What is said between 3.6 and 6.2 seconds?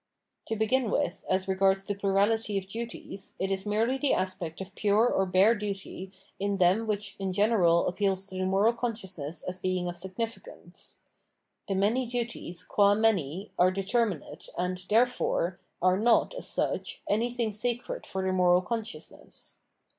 merely the aspect of pure or bare duty